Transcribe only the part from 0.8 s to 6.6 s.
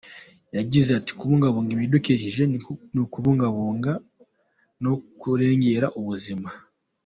ati,"Kubungabunga ibidukikije ni ukubungabunga no kurengera ubuzima.